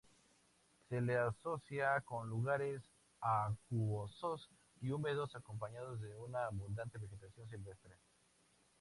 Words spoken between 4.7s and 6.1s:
y húmedos acompañados